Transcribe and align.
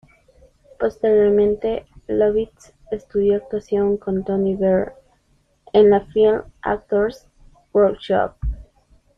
Posteriormente, 0.79 1.85
Lovitz 2.07 2.73
estudió 2.89 3.35
actuación 3.37 3.97
con 3.97 4.23
Tony 4.25 4.55
Barr 4.55 4.95
en 5.73 5.91
la 5.91 6.07
Film 6.07 6.41
Actors 6.63 7.29
Workshop. 7.71 8.31